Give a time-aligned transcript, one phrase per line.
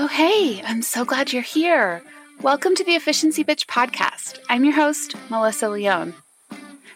[0.00, 2.04] Oh, hey, I'm so glad you're here.
[2.40, 4.38] Welcome to the Efficiency Bitch podcast.
[4.48, 6.14] I'm your host, Melissa Leone.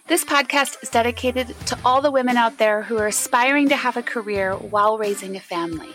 [0.06, 3.96] This podcast is dedicated to all the women out there who are aspiring to have
[3.96, 5.88] a career while raising a family.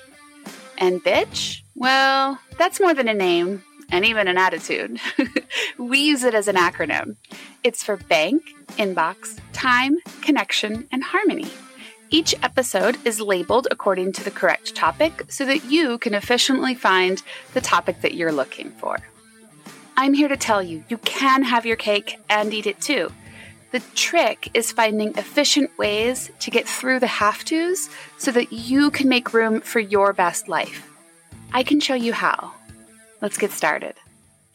[0.77, 1.61] And bitch?
[1.75, 4.99] Well, that's more than a name and even an attitude.
[5.77, 7.15] we use it as an acronym.
[7.63, 11.47] It's for bank, inbox, time, connection, and harmony.
[12.09, 17.21] Each episode is labeled according to the correct topic so that you can efficiently find
[17.53, 18.97] the topic that you're looking for.
[19.97, 23.11] I'm here to tell you, you can have your cake and eat it too.
[23.71, 28.89] The trick is finding efficient ways to get through the have tos so that you
[28.89, 30.89] can make room for your best life.
[31.51, 32.53] I can show you how.
[33.21, 33.95] Let's get started.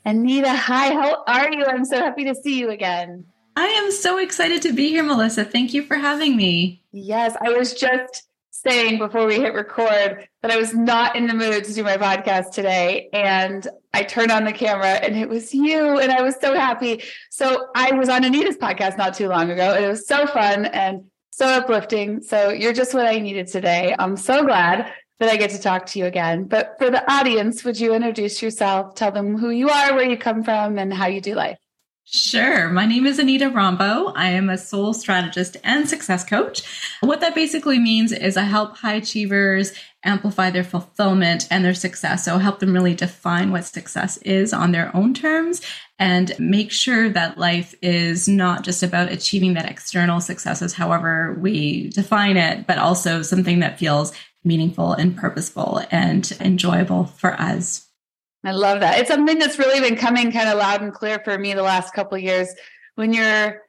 [0.07, 1.67] Anita, hi, how are you?
[1.67, 3.27] I'm so happy to see you again.
[3.55, 5.45] I am so excited to be here, Melissa.
[5.45, 6.83] Thank you for having me.
[6.93, 11.35] Yes, I was just saying before we hit record that I was not in the
[11.35, 13.09] mood to do my podcast today.
[13.13, 15.99] And I turned on the camera and it was you.
[15.99, 17.03] And I was so happy.
[17.31, 19.75] So I was on Anita's podcast not too long ago.
[19.75, 22.23] And it was so fun and so uplifting.
[22.23, 23.95] So you're just what I needed today.
[23.99, 26.45] I'm so glad that I get to talk to you again.
[26.45, 28.95] But for the audience, would you introduce yourself?
[28.95, 31.59] Tell them who you are, where you come from, and how you do life.
[32.15, 32.69] Sure.
[32.69, 34.13] My name is Anita Rombough.
[34.15, 36.63] I am a soul strategist and success coach.
[37.01, 39.73] What that basically means is I help high achievers
[40.05, 42.23] amplify their fulfillment and their success.
[42.27, 45.63] So help them really define what success is on their own terms
[45.99, 51.89] and make sure that life is not just about achieving that external successes, however we
[51.89, 54.13] define it, but also something that feels
[54.45, 57.89] meaningful and purposeful and enjoyable for us.
[58.45, 58.99] I love that.
[58.99, 61.95] It's something that's really been coming kind of loud and clear for me the last
[61.95, 62.49] couple years.
[62.97, 63.63] When you're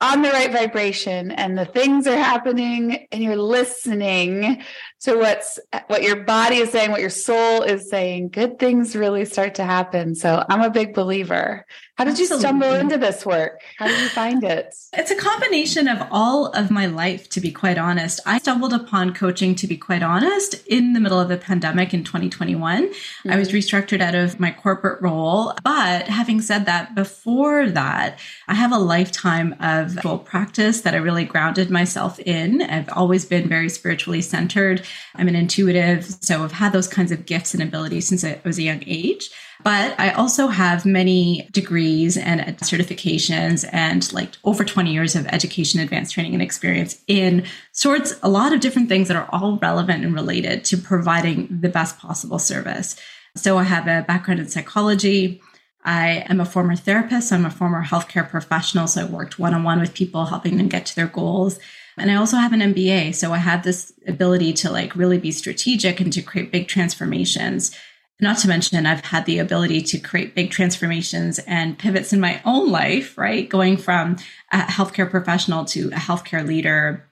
[0.00, 4.62] on the right vibration and the things are happening and you're listening
[5.04, 9.24] to what's what your body is saying what your soul is saying good things really
[9.24, 11.64] start to happen so i'm a big believer
[11.96, 12.34] how did Absolutely.
[12.34, 16.46] you stumble into this work how did you find it it's a combination of all
[16.48, 20.54] of my life to be quite honest i stumbled upon coaching to be quite honest
[20.66, 23.30] in the middle of the pandemic in 2021 mm-hmm.
[23.30, 23.58] i was mm-hmm.
[23.58, 28.78] restructured out of my corporate role but having said that before that i have a
[28.78, 32.62] lifetime of practice that I really grounded myself in.
[32.62, 34.82] I've always been very spiritually centered.
[35.14, 38.58] I'm an intuitive, so I've had those kinds of gifts and abilities since I was
[38.58, 39.30] a young age.
[39.62, 45.80] But I also have many degrees and certifications and like over 20 years of education,
[45.80, 50.04] advanced training, and experience in sorts, a lot of different things that are all relevant
[50.04, 52.96] and related to providing the best possible service.
[53.36, 55.40] So I have a background in psychology.
[55.84, 57.32] I am a former therapist.
[57.32, 58.86] I'm a former healthcare professional.
[58.86, 61.58] So I worked one on one with people, helping them get to their goals.
[61.98, 63.14] And I also have an MBA.
[63.14, 67.76] So I have this ability to like really be strategic and to create big transformations.
[68.20, 72.40] Not to mention, I've had the ability to create big transformations and pivots in my
[72.44, 73.48] own life, right?
[73.48, 74.16] Going from
[74.52, 77.08] a healthcare professional to a healthcare leader,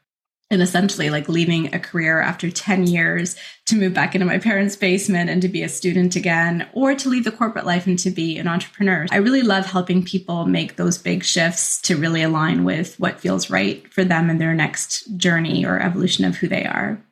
[0.53, 4.77] and essentially like leaving a career after 10 years to move back into my parents'
[4.77, 8.11] basement and to be a student again, or to leave the corporate life and to
[8.11, 9.07] be an entrepreneur.
[9.11, 13.49] I really love helping people make those big shifts to really align with what feels
[13.49, 17.03] right for them in their next journey or evolution of who they are.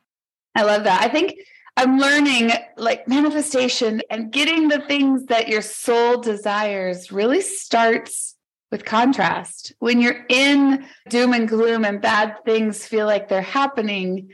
[0.55, 1.01] I love that.
[1.01, 1.35] I think
[1.77, 8.35] I'm learning like manifestation and getting the things that your soul desires really starts
[8.71, 9.73] with contrast.
[9.79, 14.29] When you're in doom and gloom and bad things feel like they're happening,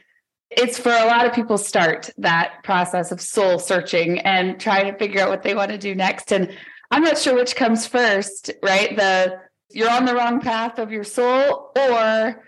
[0.49, 4.97] it's for a lot of people start that process of soul searching and trying to
[4.97, 6.31] figure out what they want to do next.
[6.31, 6.55] And
[6.91, 8.95] I'm not sure which comes first, right?
[8.95, 9.39] The
[9.69, 12.43] you're on the wrong path of your soul or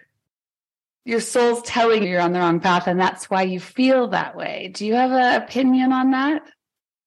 [1.03, 4.37] your soul's telling you you're on the wrong path and that's why you feel that
[4.37, 4.71] way.
[4.73, 6.43] Do you have an opinion on that?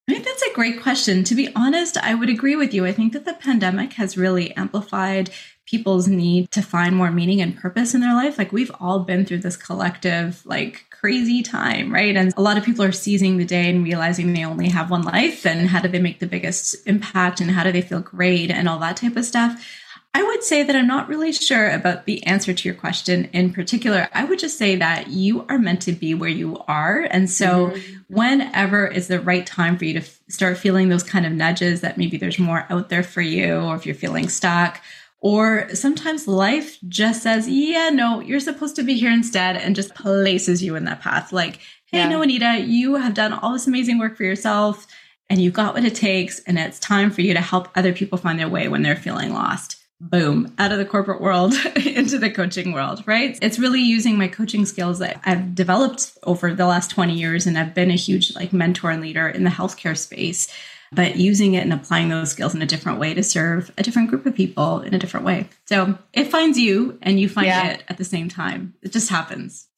[0.09, 1.23] I think that's a great question.
[1.25, 2.85] To be honest, I would agree with you.
[2.85, 5.31] I think that the pandemic has really amplified
[5.65, 8.37] people's need to find more meaning and purpose in their life.
[8.37, 12.17] Like we've all been through this collective, like crazy time, right?
[12.17, 15.03] And a lot of people are seizing the day and realizing they only have one
[15.03, 18.51] life and how do they make the biggest impact and how do they feel great
[18.51, 19.65] and all that type of stuff.
[20.15, 23.51] I would say that I'm not really sure about the answer to your question in
[23.51, 24.09] particular.
[24.13, 27.09] I would just say that you are meant to be where you are.
[27.11, 28.15] And so, mm-hmm.
[28.15, 31.81] whenever is the right time for you to f- start feeling those kind of nudges
[31.81, 34.83] that maybe there's more out there for you, or if you're feeling stuck,
[35.21, 39.95] or sometimes life just says, yeah, no, you're supposed to be here instead, and just
[39.95, 41.33] places you in that path.
[41.33, 41.57] Like,
[41.87, 42.09] hey, yeah.
[42.09, 44.87] no, Anita, you have done all this amazing work for yourself
[45.31, 48.19] and you got what it takes, and it's time for you to help other people
[48.19, 52.31] find their way when they're feeling lost boom, out of the corporate world into the
[52.31, 53.39] coaching world, right?
[53.41, 57.47] It's really using my coaching skills that I've developed over the last 20 years.
[57.47, 60.53] And I've been a huge like mentor and leader in the healthcare space,
[60.91, 64.11] but using it and applying those skills in a different way to serve a different
[64.11, 65.49] group of people in a different way.
[65.67, 67.71] So it finds you and you find yeah.
[67.71, 68.75] it at the same time.
[68.83, 69.69] It just happens.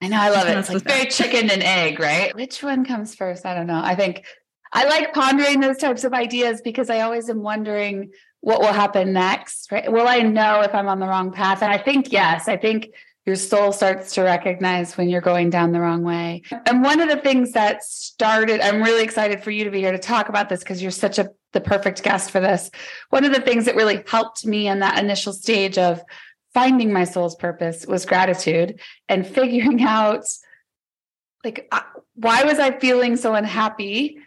[0.00, 0.20] I know.
[0.20, 0.56] I love it.
[0.56, 2.34] It's like very chicken and egg, right?
[2.34, 3.46] Which one comes first?
[3.46, 3.80] I don't know.
[3.82, 4.24] I think
[4.72, 8.10] I like pondering those types of ideas because I always am wondering
[8.42, 9.90] what will happen next, right?
[9.90, 11.62] Will I know if I'm on the wrong path?
[11.62, 12.90] And I think, yes, I think
[13.24, 16.42] your soul starts to recognize when you're going down the wrong way.
[16.66, 19.92] And one of the things that started, I'm really excited for you to be here
[19.92, 22.70] to talk about this because you're such a the perfect guest for this.
[23.10, 26.02] One of the things that really helped me in that initial stage of
[26.54, 30.24] finding my soul's purpose was gratitude and figuring out
[31.44, 31.80] like uh,
[32.14, 34.18] why was I feeling so unhappy?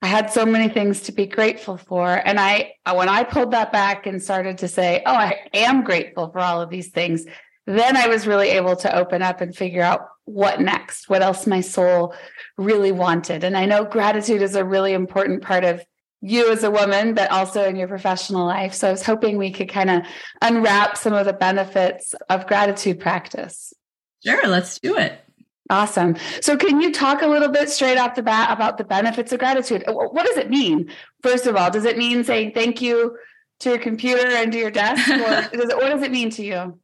[0.00, 2.08] I had so many things to be grateful for.
[2.08, 6.30] And I, when I pulled that back and started to say, oh, I am grateful
[6.30, 7.24] for all of these things,
[7.66, 11.46] then I was really able to open up and figure out what next, what else
[11.46, 12.14] my soul
[12.56, 13.44] really wanted.
[13.44, 15.84] And I know gratitude is a really important part of
[16.20, 18.74] you as a woman, but also in your professional life.
[18.74, 20.02] So I was hoping we could kind of
[20.42, 23.72] unwrap some of the benefits of gratitude practice.
[24.24, 25.20] Sure, let's do it.
[25.70, 26.16] Awesome.
[26.40, 29.38] So, can you talk a little bit straight off the bat about the benefits of
[29.38, 29.84] gratitude?
[29.86, 30.90] Uh, what does it mean?
[31.22, 33.16] First of all, does it mean saying thank you
[33.60, 35.08] to your computer and to your desk?
[35.10, 36.78] Or does it, what does it mean to you?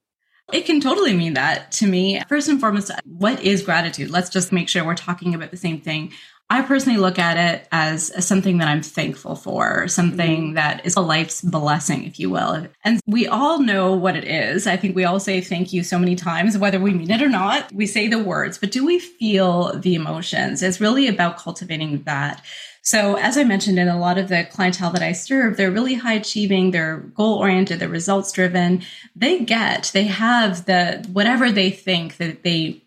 [0.53, 2.21] It can totally mean that to me.
[2.29, 4.11] First and foremost, what is gratitude?
[4.11, 6.13] Let's just make sure we're talking about the same thing.
[6.51, 10.55] I personally look at it as something that I'm thankful for, something mm-hmm.
[10.55, 12.67] that is a life's blessing, if you will.
[12.85, 14.67] And we all know what it is.
[14.67, 17.31] I think we all say thank you so many times, whether we mean it or
[17.31, 17.73] not.
[17.73, 20.63] We say the words, but do we feel the emotions?
[20.63, 22.45] It's really about cultivating that.
[22.83, 25.95] So, as I mentioned, in a lot of the clientele that I serve, they're really
[25.95, 28.83] high achieving, they're goal oriented, they're results driven.
[29.17, 32.84] They get, they have the whatever they think that they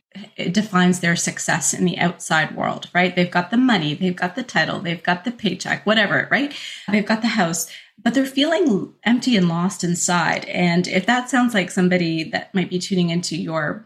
[0.52, 3.16] defines their success in the outside world, right?
[3.16, 6.54] They've got the money, they've got the title, they've got the paycheck, whatever, right?
[6.90, 7.70] They've got the house,
[8.02, 10.46] but they're feeling empty and lost inside.
[10.46, 13.86] And if that sounds like somebody that might be tuning into your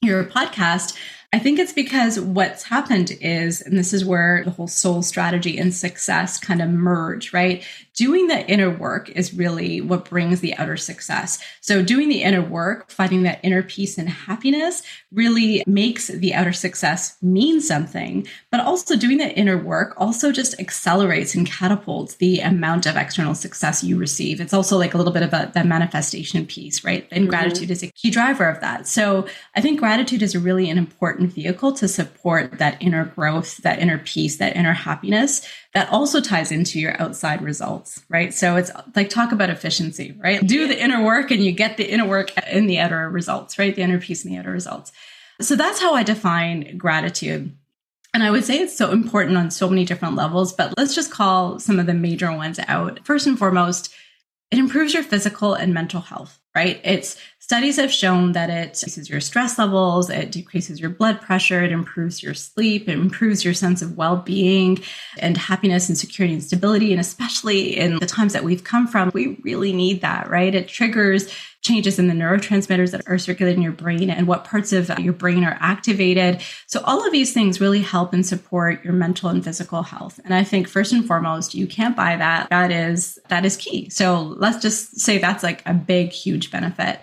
[0.00, 0.96] your podcast,
[1.32, 5.58] I think it's because what's happened is, and this is where the whole soul strategy
[5.58, 7.64] and success kind of merge, right?
[7.98, 11.40] Doing the inner work is really what brings the outer success.
[11.60, 16.52] So, doing the inner work, finding that inner peace and happiness really makes the outer
[16.52, 18.24] success mean something.
[18.52, 23.34] But also, doing the inner work also just accelerates and catapults the amount of external
[23.34, 24.40] success you receive.
[24.40, 27.08] It's also like a little bit of a, the manifestation piece, right?
[27.10, 27.30] And mm-hmm.
[27.30, 28.86] gratitude is a key driver of that.
[28.86, 33.80] So, I think gratitude is really an important vehicle to support that inner growth, that
[33.80, 38.32] inner peace, that inner happiness that also ties into your outside results, right?
[38.32, 40.44] So it's like talk about efficiency, right?
[40.46, 43.74] Do the inner work and you get the inner work in the outer results, right?
[43.74, 44.92] The inner peace and the outer results.
[45.40, 47.54] So that's how I define gratitude.
[48.14, 51.12] And I would say it's so important on so many different levels, but let's just
[51.12, 53.00] call some of the major ones out.
[53.04, 53.94] First and foremost,
[54.50, 56.80] it improves your physical and mental health, right?
[56.82, 61.64] It's studies have shown that it decreases your stress levels, it decreases your blood pressure,
[61.64, 64.78] it improves your sleep, it improves your sense of well-being
[65.18, 66.92] and happiness and security and stability.
[66.92, 70.54] And especially in the times that we've come from, we really need that, right?
[70.54, 74.74] It triggers changes in the neurotransmitters that are circulating in your brain and what parts
[74.74, 76.42] of your brain are activated.
[76.66, 80.20] So all of these things really help and support your mental and physical health.
[80.22, 82.50] And I think first and foremost, you can't buy that.
[82.50, 83.88] That is that is key.
[83.88, 87.00] So let's just say that's like a big huge benefit.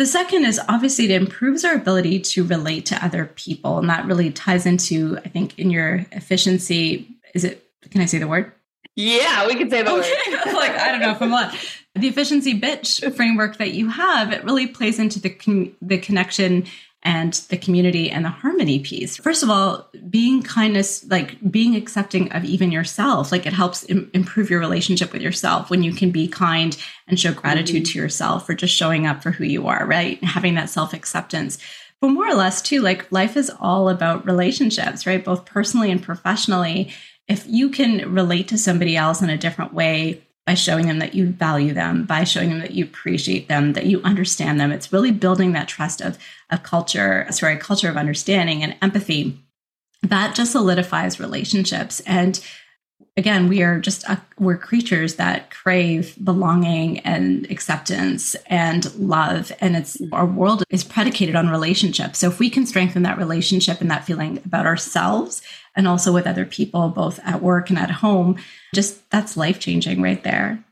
[0.00, 3.76] The second is obviously it improves our ability to relate to other people.
[3.76, 7.06] And that really ties into, I think, in your efficiency.
[7.34, 8.50] Is it, can I say the word?
[8.96, 10.16] Yeah, we can say the okay.
[10.26, 10.46] word.
[10.54, 11.52] like, I don't know if I'm on
[11.94, 16.64] the efficiency bitch framework that you have, it really plays into the con- the connection
[17.02, 19.16] and the community and the harmony piece.
[19.16, 24.10] First of all, being kindness, like being accepting of even yourself, like it helps Im-
[24.12, 26.76] improve your relationship with yourself when you can be kind
[27.08, 27.92] and show gratitude mm-hmm.
[27.92, 30.22] to yourself for just showing up for who you are, right?
[30.22, 31.58] Having that self acceptance.
[32.02, 35.24] But more or less, too, like life is all about relationships, right?
[35.24, 36.92] Both personally and professionally.
[37.28, 41.14] If you can relate to somebody else in a different way, by showing them that
[41.14, 44.72] you value them, by showing them that you appreciate them, that you understand them.
[44.72, 46.18] It's really building that trust of
[46.50, 49.38] a culture, sorry, a culture of understanding and empathy.
[50.02, 52.00] That just solidifies relationships.
[52.06, 52.40] And
[53.16, 59.76] again, we are just a, we're creatures that crave belonging and acceptance and love, and
[59.76, 60.14] it's mm-hmm.
[60.14, 62.18] our world is predicated on relationships.
[62.18, 65.42] So if we can strengthen that relationship and that feeling about ourselves
[65.76, 68.36] and also with other people, both at work and at home,
[68.74, 70.64] just that's life changing right there.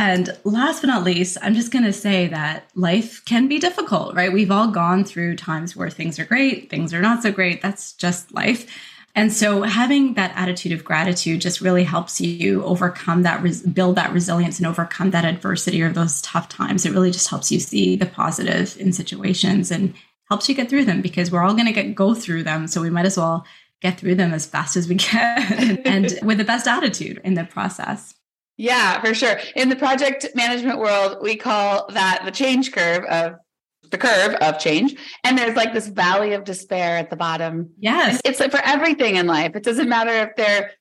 [0.00, 4.14] And last but not least, I'm just going to say that life can be difficult,
[4.14, 4.32] right?
[4.32, 7.60] We've all gone through times where things are great, things are not so great.
[7.60, 8.66] That's just life.
[9.14, 13.96] And so having that attitude of gratitude just really helps you overcome that, res- build
[13.96, 16.86] that resilience and overcome that adversity or those tough times.
[16.86, 19.92] It really just helps you see the positive in situations and
[20.30, 22.68] helps you get through them because we're all going to get go through them.
[22.68, 23.44] So we might as well
[23.82, 27.44] get through them as fast as we can and with the best attitude in the
[27.44, 28.14] process.
[28.60, 29.38] Yeah, for sure.
[29.56, 33.36] In the project management world, we call that the change curve of
[33.90, 34.94] the curve of change.
[35.24, 37.70] And there's like this valley of despair at the bottom.
[37.78, 38.20] Yes.
[38.22, 39.56] it's like for everything in life.
[39.56, 40.72] It doesn't matter if they're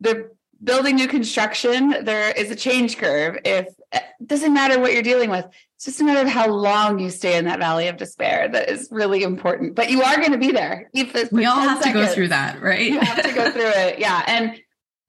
[0.00, 0.30] they're
[0.62, 3.38] building new construction, there is a change curve.
[3.44, 6.98] If it doesn't matter what you're dealing with, it's just a matter of how long
[6.98, 9.76] you stay in that valley of despair that is really important.
[9.76, 10.90] But you are going to be there.
[11.30, 12.02] we all have seconds.
[12.02, 12.90] to go through that, right?
[12.90, 13.98] you have to go through it.
[13.98, 14.22] Yeah.
[14.26, 14.60] And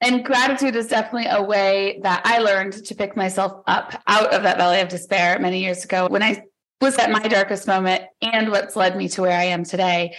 [0.02, 4.44] and gratitude is definitely a way that I learned to pick myself up out of
[4.44, 6.44] that valley of despair many years ago when I
[6.80, 10.16] was at my darkest moment and what's led me to where I am today.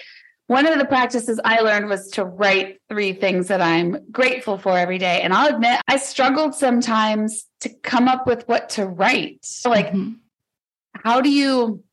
[0.48, 4.76] One of the practices I learned was to write three things that I'm grateful for
[4.76, 5.22] every day.
[5.22, 9.46] And I'll admit, I struggled sometimes to come up with what to write.
[9.64, 10.14] like, mm-hmm.
[11.04, 11.84] how do you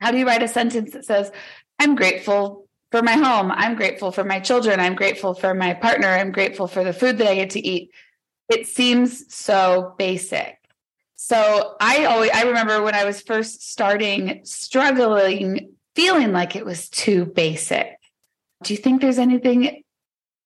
[0.00, 1.32] how do you write a sentence that says,
[1.78, 2.63] I'm grateful
[2.94, 3.50] for my home.
[3.50, 4.78] I'm grateful for my children.
[4.78, 6.06] I'm grateful for my partner.
[6.06, 7.90] I'm grateful for the food that I get to eat.
[8.48, 10.58] It seems so basic.
[11.16, 16.88] So I always I remember when I was first starting struggling feeling like it was
[16.88, 17.96] too basic.
[18.62, 19.82] Do you think there's anything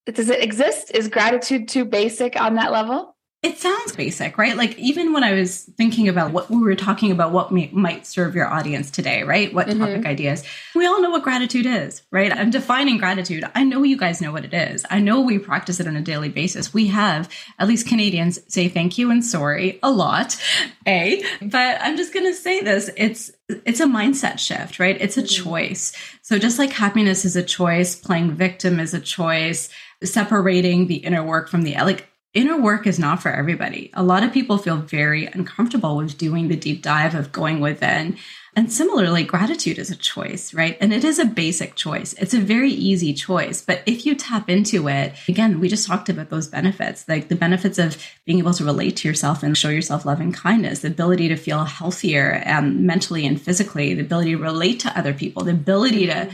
[0.06, 0.92] does it exist?
[0.94, 3.14] Is gratitude too basic on that level?
[3.40, 4.56] It sounds basic, right?
[4.56, 8.04] Like even when I was thinking about what we were talking about, what may, might
[8.04, 9.54] serve your audience today, right?
[9.54, 9.78] What mm-hmm.
[9.78, 10.42] topic ideas?
[10.74, 12.32] We all know what gratitude is, right?
[12.32, 13.48] I'm defining gratitude.
[13.54, 14.84] I know you guys know what it is.
[14.90, 16.74] I know we practice it on a daily basis.
[16.74, 17.28] We have,
[17.60, 20.36] at least Canadians, say thank you and sorry a lot,
[20.84, 21.22] a.
[21.40, 25.00] But I'm just going to say this: it's it's a mindset shift, right?
[25.00, 25.48] It's a mm-hmm.
[25.48, 25.92] choice.
[26.22, 29.70] So just like happiness is a choice, playing victim is a choice
[30.02, 33.90] separating the inner work from the like inner work is not for everybody.
[33.94, 38.18] A lot of people feel very uncomfortable with doing the deep dive of going within.
[38.54, 40.76] And similarly, gratitude is a choice, right?
[40.80, 42.12] And it is a basic choice.
[42.14, 43.62] It's a very easy choice.
[43.62, 47.36] But if you tap into it, again, we just talked about those benefits, like the
[47.36, 50.88] benefits of being able to relate to yourself and show yourself love and kindness, the
[50.88, 55.44] ability to feel healthier um, mentally and physically, the ability to relate to other people,
[55.44, 56.28] the ability to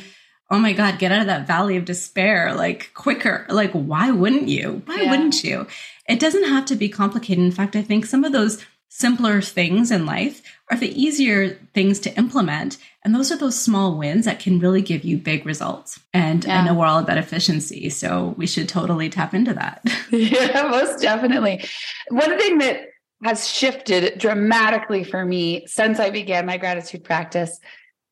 [0.50, 3.46] oh my God, get out of that valley of despair like quicker.
[3.48, 4.82] Like, why wouldn't you?
[4.84, 5.10] Why yeah.
[5.10, 5.66] wouldn't you?
[6.08, 7.42] It doesn't have to be complicated.
[7.42, 11.98] In fact, I think some of those simpler things in life are the easier things
[12.00, 12.78] to implement.
[13.02, 15.98] And those are those small wins that can really give you big results.
[16.12, 16.60] And yeah.
[16.60, 17.90] I know we're all about efficiency.
[17.90, 19.82] So we should totally tap into that.
[20.12, 21.64] yeah, most definitely.
[22.08, 22.82] One thing that
[23.24, 27.58] has shifted dramatically for me since I began my gratitude practice,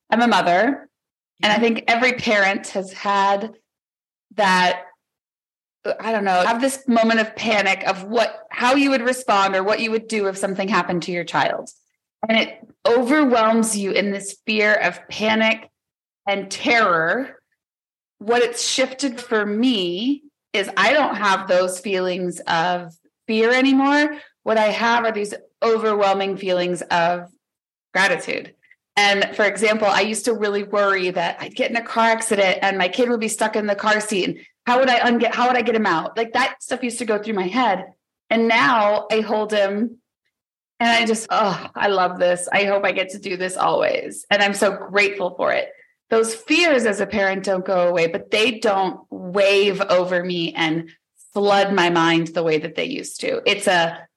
[0.09, 0.89] I'm a mother
[1.41, 3.53] and I think every parent has had
[4.35, 4.83] that
[5.99, 9.63] I don't know, have this moment of panic of what how you would respond or
[9.63, 11.69] what you would do if something happened to your child.
[12.27, 15.69] And it overwhelms you in this fear of panic
[16.27, 17.41] and terror.
[18.19, 20.23] What it's shifted for me
[20.53, 22.93] is I don't have those feelings of
[23.27, 24.17] fear anymore.
[24.43, 27.29] What I have are these overwhelming feelings of
[27.93, 28.53] gratitude.
[28.95, 32.59] And for example, I used to really worry that I'd get in a car accident
[32.61, 34.25] and my kid would be stuck in the car seat.
[34.25, 36.15] And how would I unget, how would I get him out?
[36.15, 37.85] Like that stuff used to go through my head.
[38.29, 39.97] And now I hold him
[40.79, 42.47] and I just, oh, I love this.
[42.51, 44.25] I hope I get to do this always.
[44.29, 45.69] And I'm so grateful for it.
[46.09, 50.91] Those fears as a parent don't go away, but they don't wave over me and
[51.33, 53.41] flood my mind the way that they used to.
[53.49, 54.07] It's a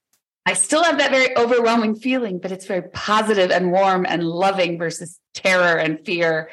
[0.46, 4.78] I still have that very overwhelming feeling, but it's very positive and warm and loving
[4.78, 6.50] versus terror and fear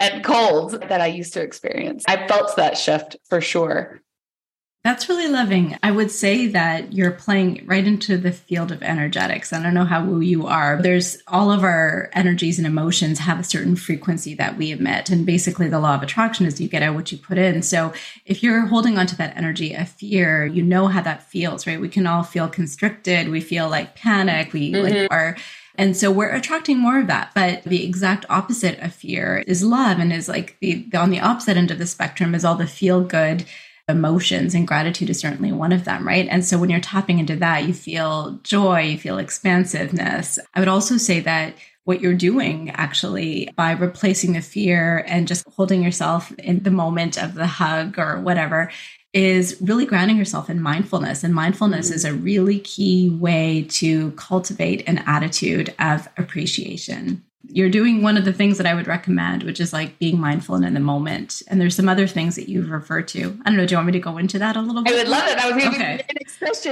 [0.00, 2.04] and cold that I used to experience.
[2.08, 4.00] I felt that shift for sure.
[4.84, 5.78] That's really loving.
[5.82, 9.50] I would say that you're playing right into the field of energetics.
[9.50, 10.78] I don't know how woo you are.
[10.82, 15.08] There's all of our energies and emotions have a certain frequency that we emit.
[15.08, 17.62] And basically, the law of attraction is you get out what you put in.
[17.62, 17.94] So
[18.26, 21.80] if you're holding onto that energy of fear, you know how that feels, right?
[21.80, 23.30] We can all feel constricted.
[23.30, 24.52] We feel like panic.
[24.52, 24.84] We mm-hmm.
[24.84, 25.38] like are.
[25.76, 27.30] And so we're attracting more of that.
[27.34, 31.56] But the exact opposite of fear is love and is like the, on the opposite
[31.56, 33.46] end of the spectrum is all the feel good
[33.88, 36.26] emotions and gratitude is certainly one of them, right?
[36.30, 40.38] And so when you're tapping into that, you feel joy, you feel expansiveness.
[40.54, 45.46] I would also say that what you're doing actually by replacing the fear and just
[45.50, 48.70] holding yourself in the moment of the hug or whatever
[49.12, 51.22] is really grounding yourself in mindfulness.
[51.22, 51.94] And mindfulness mm-hmm.
[51.94, 57.22] is a really key way to cultivate an attitude of appreciation.
[57.48, 60.54] You're doing one of the things that I would recommend, which is like being mindful
[60.54, 61.42] and in the moment.
[61.46, 63.38] And there's some other things that you've referred to.
[63.44, 63.66] I don't know.
[63.66, 64.92] Do you want me to go into that a little bit?
[64.92, 65.38] I would love it.
[65.38, 66.04] I was going okay.
[66.08, 66.14] to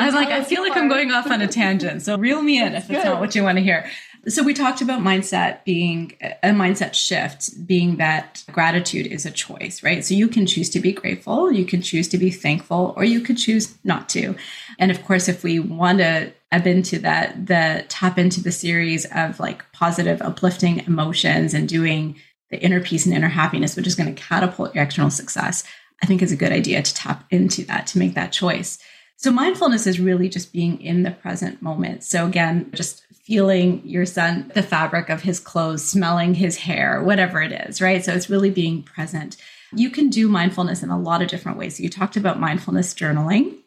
[0.00, 2.02] I was like, I feel like I'm going off on a tangent.
[2.02, 3.88] So reel me in if it's not what you want to hear.
[4.28, 9.82] So we talked about mindset being a mindset shift, being that gratitude is a choice,
[9.82, 10.04] right?
[10.04, 13.20] So you can choose to be grateful, you can choose to be thankful, or you
[13.20, 14.36] could choose not to.
[14.78, 19.06] And of course, if we want to ebb into that, the tap into the series
[19.06, 22.16] of like positive, uplifting emotions and doing
[22.50, 25.64] the inner peace and inner happiness, which is going to catapult your external success,
[26.02, 28.78] I think is a good idea to tap into that, to make that choice.
[29.16, 32.02] So mindfulness is really just being in the present moment.
[32.02, 37.40] So again, just feeling your son, the fabric of his clothes, smelling his hair, whatever
[37.40, 38.04] it is, right?
[38.04, 39.36] So it's really being present.
[39.72, 41.76] You can do mindfulness in a lot of different ways.
[41.76, 43.58] So you talked about mindfulness journaling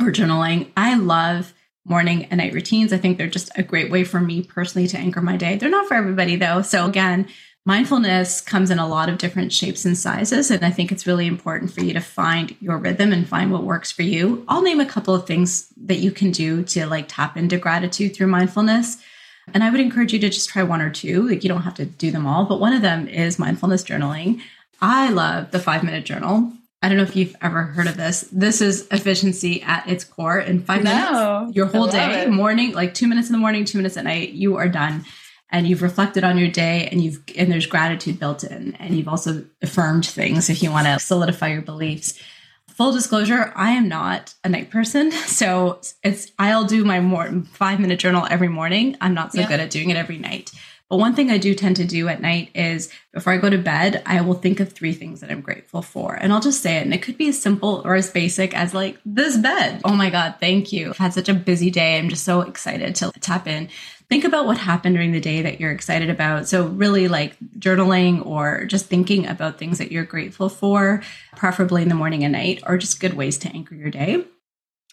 [0.00, 0.70] or journaling.
[0.76, 1.52] I love
[1.84, 2.92] morning and night routines.
[2.92, 5.56] I think they're just a great way for me personally to anchor my day.
[5.56, 6.62] They're not for everybody though.
[6.62, 7.28] So again,
[7.66, 10.50] Mindfulness comes in a lot of different shapes and sizes.
[10.50, 13.64] And I think it's really important for you to find your rhythm and find what
[13.64, 14.44] works for you.
[14.48, 18.14] I'll name a couple of things that you can do to like tap into gratitude
[18.14, 18.98] through mindfulness.
[19.54, 21.26] And I would encourage you to just try one or two.
[21.26, 24.42] Like you don't have to do them all, but one of them is mindfulness journaling.
[24.82, 26.52] I love the five minute journal.
[26.84, 28.28] I don't know if you've ever heard of this.
[28.30, 30.38] This is efficiency at its core.
[30.38, 30.90] In five no,
[31.40, 32.30] minutes, your whole day, it.
[32.30, 35.02] morning, like two minutes in the morning, two minutes at night, you are done
[35.50, 39.08] and you've reflected on your day and you've and there's gratitude built in and you've
[39.08, 42.18] also affirmed things if you want to solidify your beliefs
[42.68, 47.78] full disclosure i am not a night person so it's i'll do my more five
[47.78, 49.48] minute journal every morning i'm not so yeah.
[49.48, 50.50] good at doing it every night
[50.94, 53.58] but one thing i do tend to do at night is before i go to
[53.58, 56.76] bed i will think of three things that i'm grateful for and i'll just say
[56.76, 59.96] it and it could be as simple or as basic as like this bed oh
[59.96, 63.10] my god thank you i've had such a busy day i'm just so excited to
[63.20, 63.68] tap in
[64.08, 66.48] think about what happened during the day that you're excited about.
[66.48, 71.02] So, really like journaling or just thinking about things that you're grateful for,
[71.36, 74.24] preferably in the morning and night, are just good ways to anchor your day.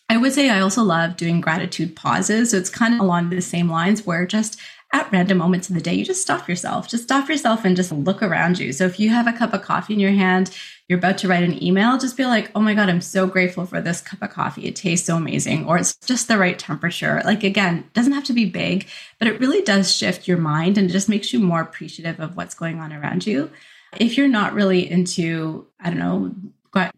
[0.09, 2.51] I would say I also love doing gratitude pauses.
[2.51, 4.59] So, it's kind of along the same lines where just
[4.93, 6.87] at random moments in the day, you just stop yourself.
[6.87, 8.73] Just stop yourself and just look around you.
[8.73, 10.55] So if you have a cup of coffee in your hand,
[10.87, 13.65] you're about to write an email, just be like, oh my God, I'm so grateful
[13.65, 14.65] for this cup of coffee.
[14.65, 15.65] It tastes so amazing.
[15.65, 17.21] Or it's just the right temperature.
[17.23, 20.89] Like, again, doesn't have to be big, but it really does shift your mind and
[20.89, 23.49] it just makes you more appreciative of what's going on around you.
[23.97, 26.35] If you're not really into, I don't know,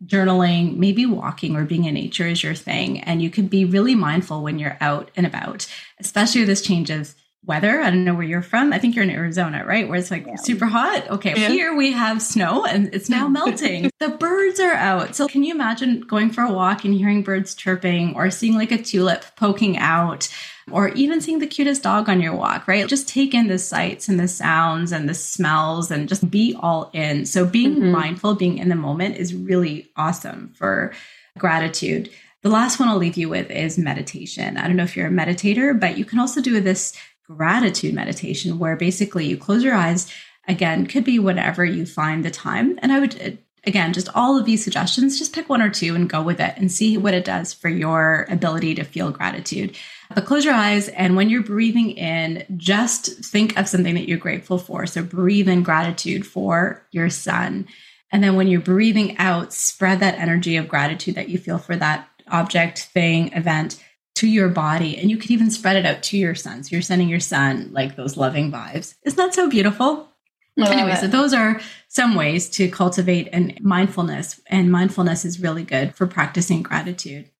[0.06, 3.00] journaling, maybe walking or being in nature is your thing.
[3.02, 5.68] And you can be really mindful when you're out and about,
[6.00, 7.82] especially with this change of weather.
[7.82, 8.72] I don't know where you're from.
[8.72, 9.88] I think you're in Arizona, right?
[9.88, 10.36] Where it's like yeah.
[10.36, 11.10] super hot.
[11.10, 11.34] Okay.
[11.36, 11.50] Yeah.
[11.50, 13.90] Here we have snow and it's now melting.
[14.00, 15.16] the birds are out.
[15.16, 18.72] So can you imagine going for a walk and hearing birds chirping or seeing like
[18.72, 20.30] a tulip poking out?
[20.72, 22.88] Or even seeing the cutest dog on your walk, right?
[22.88, 26.90] Just take in the sights and the sounds and the smells and just be all
[26.94, 27.26] in.
[27.26, 27.92] So, being mm-hmm.
[27.92, 30.94] mindful, being in the moment is really awesome for
[31.38, 32.12] gratitude.
[32.44, 34.58] The last one I'll leave you with is meditation.
[34.58, 38.60] I don't know if you're a meditator, but you can also do this gratitude meditation
[38.60, 40.12] where basically you close your eyes.
[40.48, 42.78] Again could be whatever you find the time.
[42.82, 46.10] And i would again just all of these suggestions just pick one or two and
[46.10, 49.78] go with it and see what it does for your ability to feel gratitude.
[50.14, 54.18] But close your eyes and when you're breathing in just think of something that you're
[54.18, 54.86] grateful for.
[54.86, 57.68] So breathe in gratitude for your son
[58.12, 61.76] and then when you're breathing out spread that energy of gratitude that you feel for
[61.76, 63.84] that object thing event
[64.16, 66.64] to your body and you could even spread it out to your son.
[66.64, 68.96] So you're sending your son like those loving vibes.
[69.04, 70.10] Isn't that so beautiful?
[70.58, 75.96] Anyway, so those are some ways to cultivate and mindfulness, and mindfulness is really good
[75.96, 77.32] for practicing gratitude.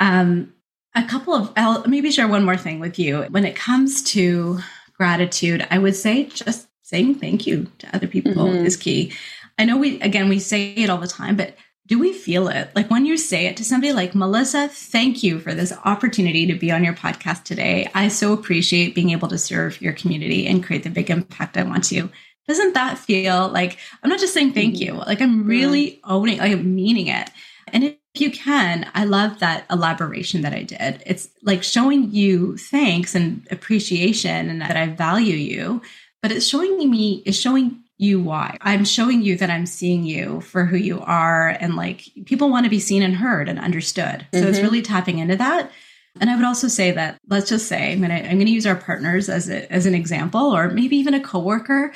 [0.00, 0.52] Um,
[0.94, 3.22] a couple of, I'll maybe share one more thing with you.
[3.30, 4.58] When it comes to
[4.94, 8.66] gratitude, I would say just saying thank you to other people mm-hmm.
[8.66, 9.12] is key.
[9.56, 11.54] I know we, again, we say it all the time, but
[11.90, 12.70] do we feel it?
[12.76, 16.54] Like when you say it to somebody like Melissa, thank you for this opportunity to
[16.54, 17.90] be on your podcast today.
[17.92, 21.64] I so appreciate being able to serve your community and create the big impact I
[21.64, 22.08] want to.
[22.46, 24.84] Doesn't that feel like I'm not just saying thank mm-hmm.
[24.84, 27.28] you, like I'm really owning, like I'm meaning it.
[27.72, 31.02] And if you can, I love that elaboration that I did.
[31.06, 35.82] It's like showing you thanks and appreciation and that I value you,
[36.22, 38.56] but it's showing me, it's showing you why.
[38.62, 41.50] I'm showing you that I'm seeing you for who you are.
[41.50, 44.26] And like people want to be seen and heard and understood.
[44.32, 44.48] So mm-hmm.
[44.48, 45.70] it's really tapping into that.
[46.18, 48.52] And I would also say that let's just say I'm going to I'm going to
[48.52, 51.92] use our partners as a, as an example or maybe even a coworker.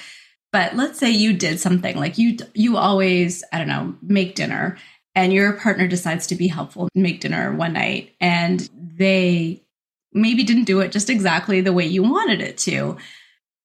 [0.53, 4.77] But let's say you did something like you you always I don't know make dinner
[5.15, 9.63] and your partner decides to be helpful and make dinner one night and they
[10.13, 12.99] maybe didn't do it just exactly the way you wanted it to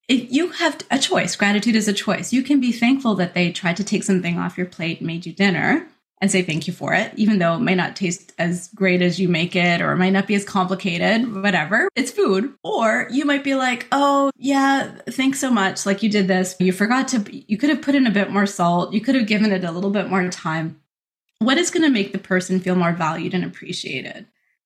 [0.10, 2.34] if you have a choice gratitude is a choice.
[2.34, 5.32] You can be thankful that they tried to take something off your plate made you
[5.32, 5.88] dinner
[6.20, 9.20] and say thank you for it even though it may not taste as great as
[9.20, 11.88] you make it or it might not be as complicated whatever.
[11.96, 12.54] It's food.
[12.64, 15.86] Or you might be like oh yeah thanks so much.
[15.86, 16.56] Like you did this.
[16.60, 18.92] You forgot to you could have put in a bit more salt.
[18.94, 20.82] You could have given it a little bit more time.
[21.38, 24.26] What is going to make the person feel more valued and appreciated?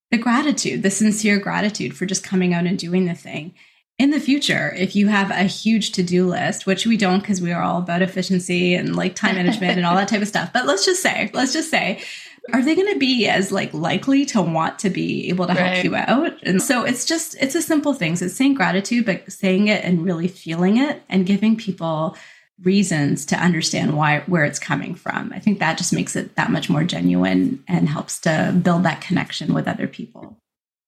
[0.10, 3.54] The gratitude, the sincere gratitude for just coming out and doing the thing.
[4.00, 7.42] In the future, if you have a huge to do list, which we don't because
[7.42, 10.52] we are all about efficiency and like time management and all that type of stuff,
[10.52, 12.04] but let's just say, let's just say,
[12.52, 15.86] are they going to be as like likely to want to be able to help
[15.86, 19.32] you out and so it's just it's a simple thing so it's saying gratitude but
[19.32, 22.18] saying it and really feeling it and giving people
[22.62, 25.32] reasons to understand why where it's coming from.
[25.34, 29.02] I think that just makes it that much more genuine and helps to build that
[29.02, 30.38] connection with other people.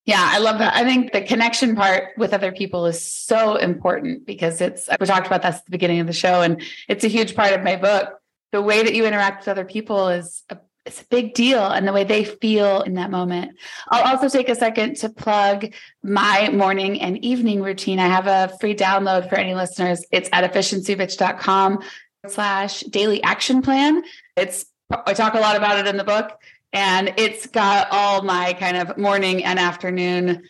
[0.06, 0.74] Yeah, I love that.
[0.74, 5.26] I think the connection part with other people is so important because it's we talked
[5.26, 7.74] about that at the beginning of the show and it's a huge part of my
[7.74, 8.20] book.
[8.52, 11.86] The way that you interact with other people is a it's a big deal and
[11.86, 13.58] the way they feel in that moment.
[13.88, 17.98] I'll also take a second to plug my morning and evening routine.
[17.98, 20.04] I have a free download for any listeners.
[20.12, 21.82] It's at efficiencybitch.com
[22.28, 24.04] slash daily action plan.
[24.36, 24.66] It's
[25.04, 26.38] I talk a lot about it in the book
[26.72, 30.42] and it's got all my kind of morning and afternoon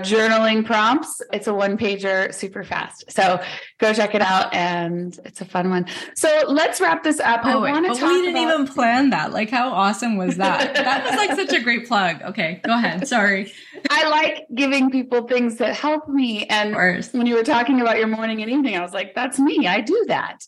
[0.00, 1.22] journaling prompts.
[1.32, 3.04] It's a one pager, super fast.
[3.12, 3.40] So
[3.78, 5.86] go check it out, and it's a fun one.
[6.16, 7.42] So let's wrap this up.
[7.44, 8.08] Oh, I want to talk.
[8.10, 9.32] We didn't about- even plan that.
[9.32, 10.74] Like, how awesome was that?
[10.74, 12.22] that was like such a great plug.
[12.22, 13.06] Okay, go ahead.
[13.06, 13.52] Sorry.
[13.88, 16.46] I like giving people things that help me.
[16.46, 16.74] And
[17.12, 19.68] when you were talking about your morning and evening, I was like, that's me.
[19.68, 20.38] I do that.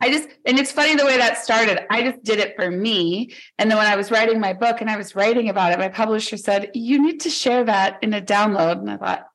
[0.00, 1.86] I just, and it's funny the way that started.
[1.92, 3.34] I just did it for me.
[3.58, 5.88] And then when I was writing my book and I was writing about it, my
[5.88, 8.78] publisher said, You need to share that in a download.
[8.78, 9.26] And I thought,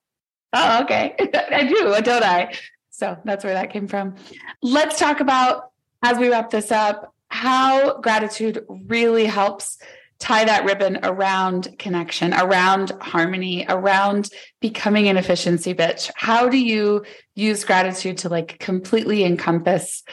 [0.53, 1.15] Oh, okay.
[1.19, 2.55] I do, don't I?
[2.89, 4.15] So that's where that came from.
[4.61, 9.77] Let's talk about, as we wrap this up, how gratitude really helps
[10.17, 14.29] tie that ribbon around connection, around harmony, around
[14.61, 16.09] becoming an efficiency bitch.
[16.15, 17.03] How do you
[17.35, 20.03] use gratitude to like completely encompass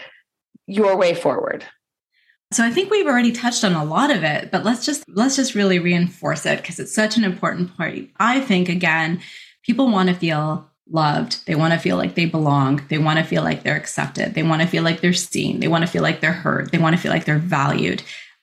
[0.67, 1.65] your way forward?
[2.53, 5.37] So I think we've already touched on a lot of it, but let's just let's
[5.37, 8.11] just really reinforce it because it's such an important point.
[8.19, 9.21] I think again,
[9.63, 11.47] people want to feel loved.
[11.47, 12.83] They want to feel like they belong.
[12.89, 14.35] They want to feel like they're accepted.
[14.35, 15.61] They want to feel like they're seen.
[15.61, 16.71] They want to feel like they're heard.
[16.71, 18.03] They want to feel like they're valued.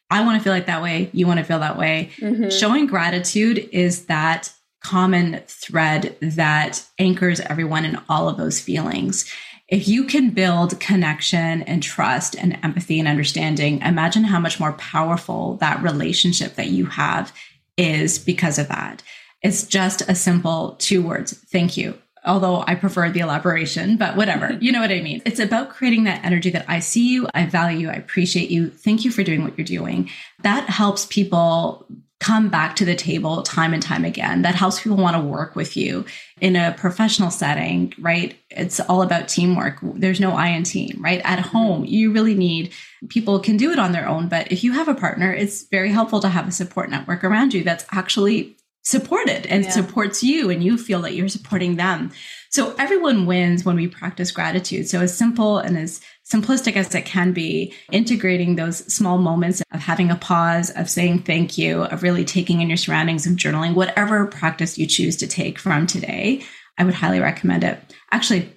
[0.09, 1.11] I want to feel like that way.
[1.13, 2.09] You want to feel that way.
[2.17, 2.49] Mm-hmm.
[2.49, 4.51] Showing gratitude is that
[4.81, 9.31] common thread that anchors everyone in all of those feelings
[9.69, 14.73] if you can build connection and trust and empathy and understanding, imagine how much more
[14.73, 17.31] powerful that relationship that you have
[17.77, 19.03] is because of that.
[19.43, 21.97] It's just a simple two words thank you.
[22.25, 24.51] Although I prefer the elaboration, but whatever.
[24.61, 25.21] you know what I mean?
[25.23, 28.69] It's about creating that energy that I see you, I value you, I appreciate you.
[28.69, 30.09] Thank you for doing what you're doing.
[30.41, 31.85] That helps people
[32.19, 34.41] come back to the table time and time again.
[34.41, 36.05] That helps people want to work with you
[36.41, 38.37] in a professional setting, right?
[38.49, 39.79] It's all about teamwork.
[39.81, 41.21] There's no I in team, right?
[41.23, 42.73] At home, you really need
[43.07, 45.91] people can do it on their own, but if you have a partner, it's very
[45.91, 49.69] helpful to have a support network around you that's actually supported and yeah.
[49.69, 52.11] supports you and you feel that you're supporting them.
[52.49, 54.89] So everyone wins when we practice gratitude.
[54.89, 59.81] So as simple and as simplistic as it can be, integrating those small moments of
[59.81, 63.75] having a pause, of saying thank you, of really taking in your surroundings, of journaling,
[63.75, 66.43] whatever practice you choose to take from today,
[66.77, 67.79] I would highly recommend it.
[68.11, 68.51] Actually,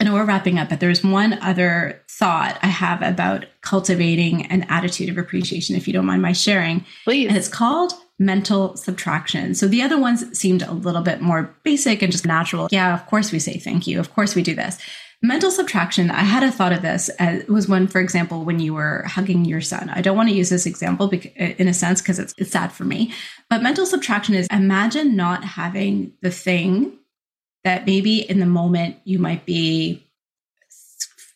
[0.00, 4.64] I know we're wrapping up, but there's one other thought I have about cultivating an
[4.68, 6.84] attitude of appreciation, if you don't mind my sharing.
[7.04, 7.28] Please.
[7.28, 9.54] And it's called mental subtraction.
[9.54, 12.68] So the other ones seemed a little bit more basic and just natural.
[12.70, 13.98] Yeah, of course we say thank you.
[13.98, 14.78] Of course we do this.
[15.22, 18.60] Mental subtraction, I had a thought of this uh, as, was when, for example, when
[18.60, 19.88] you were hugging your son.
[19.88, 22.72] I don't want to use this example uh, in a sense because it's, it's sad
[22.72, 23.12] for me.
[23.48, 26.98] But mental subtraction is imagine not having the thing
[27.64, 30.06] that maybe in the moment you might be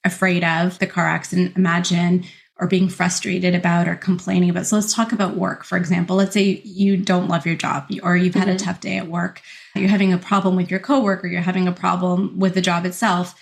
[0.05, 1.57] afraid of the car accident.
[1.57, 2.25] Imagine
[2.59, 4.67] or being frustrated about or complaining about.
[4.67, 6.17] So let's talk about work, for example.
[6.17, 8.57] Let's say you don't love your job or you've had mm-hmm.
[8.57, 9.41] a tough day at work.
[9.75, 13.39] You're having a problem with your coworker, you're having a problem with the job itself.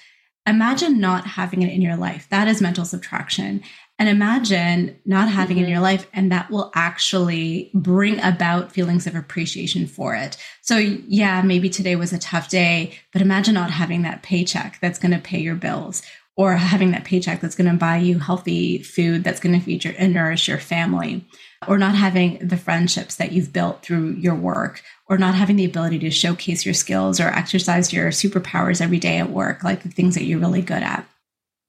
[0.47, 2.29] Imagine not having it in your life.
[2.31, 3.63] That is mental subtraction.
[3.99, 5.65] And imagine not having mm-hmm.
[5.65, 10.37] in your life, and that will actually bring about feelings of appreciation for it.
[10.61, 14.99] So, yeah, maybe today was a tough day, but imagine not having that paycheck that's
[14.99, 16.03] going to pay your bills
[16.37, 19.85] or having that paycheck that's going to buy you healthy food that's going to feed
[19.85, 21.25] your and nourish your family
[21.67, 25.65] or not having the friendships that you've built through your work or not having the
[25.65, 29.89] ability to showcase your skills or exercise your superpowers every day at work like the
[29.89, 31.07] things that you're really good at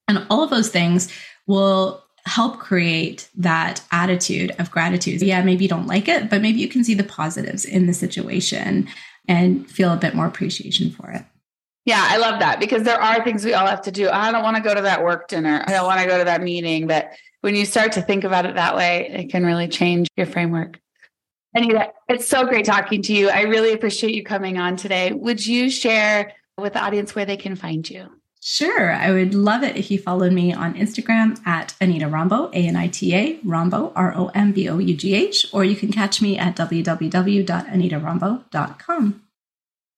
[0.08, 1.12] and all of those things
[1.46, 5.22] will help create that attitude of gratitude.
[5.22, 7.94] Yeah, maybe you don't like it, but maybe you can see the positives in the
[7.94, 8.88] situation
[9.26, 11.24] and feel a bit more appreciation for it.
[11.88, 14.10] Yeah, I love that because there are things we all have to do.
[14.10, 15.64] I don't want to go to that work dinner.
[15.66, 16.86] I don't want to go to that meeting.
[16.86, 20.26] But when you start to think about it that way, it can really change your
[20.26, 20.78] framework.
[21.54, 23.30] Anita, it's so great talking to you.
[23.30, 25.14] I really appreciate you coming on today.
[25.14, 28.06] Would you share with the audience where they can find you?
[28.42, 28.92] Sure.
[28.92, 32.76] I would love it if you followed me on Instagram at Anita Rombough, A N
[32.76, 35.90] I T A, Rombough, R O M B O U G H, or you can
[35.90, 39.22] catch me at www.anitarombough.com.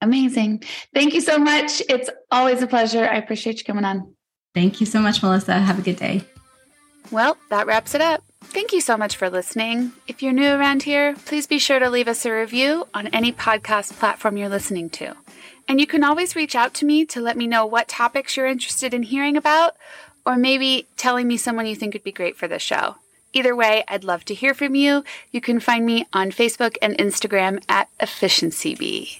[0.00, 0.64] Amazing.
[0.94, 1.82] Thank you so much.
[1.88, 3.04] It's always a pleasure.
[3.04, 4.14] I appreciate you coming on.
[4.54, 5.58] Thank you so much, Melissa.
[5.58, 6.22] Have a good day.
[7.10, 8.22] Well, that wraps it up.
[8.42, 9.92] Thank you so much for listening.
[10.08, 13.32] If you're new around here, please be sure to leave us a review on any
[13.32, 15.14] podcast platform you're listening to.
[15.68, 18.46] And you can always reach out to me to let me know what topics you're
[18.46, 19.76] interested in hearing about,
[20.26, 22.96] or maybe telling me someone you think would be great for the show.
[23.32, 25.04] Either way, I'd love to hear from you.
[25.30, 29.19] You can find me on Facebook and Instagram at EfficiencyBee.